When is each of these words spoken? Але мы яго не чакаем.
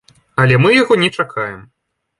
Але 0.43 0.55
мы 0.63 0.71
яго 0.81 0.99
не 1.05 1.09
чакаем. 1.21 1.61